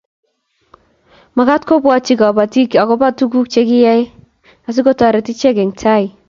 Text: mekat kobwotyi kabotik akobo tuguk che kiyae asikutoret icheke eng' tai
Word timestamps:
mekat 1.35 1.61
kobwotyi 1.67 2.13
kabotik 2.19 2.71
akobo 2.81 3.05
tuguk 3.17 3.45
che 3.53 3.61
kiyae 3.69 4.03
asikutoret 4.67 5.27
icheke 5.33 5.61
eng' 5.63 5.77
tai 5.81 6.05